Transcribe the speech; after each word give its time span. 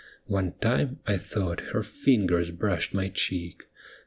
One 0.25 0.53
time 0.53 0.97
I 1.05 1.17
thought 1.17 1.59
her 1.73 1.83
fingers 1.83 2.49
brushed 2.49 2.91
my 2.91 3.09
cheek. 3.09 3.61